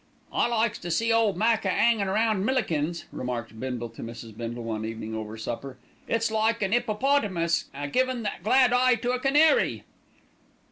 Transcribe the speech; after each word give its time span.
"I 0.33 0.47
likes 0.47 0.79
to 0.79 0.89
see 0.89 1.13
ole 1.13 1.33
Mac 1.33 1.63
a 1.63 1.71
'angin' 1.71 2.07
round 2.07 2.43
Millikins," 2.43 3.05
remarked 3.11 3.59
Bindle 3.59 3.89
to 3.89 4.01
Mrs. 4.01 4.35
Bindle 4.35 4.63
one 4.63 4.83
evening 4.83 5.13
over 5.13 5.37
supper. 5.37 5.77
"It's 6.07 6.31
like 6.31 6.63
an 6.63 6.73
'ippopotamus 6.73 7.65
a 7.71 7.87
givin' 7.87 8.23
the 8.23 8.31
glad 8.43 8.73
eye 8.73 8.95
to 8.95 9.11
a 9.11 9.19
canary." 9.19 9.83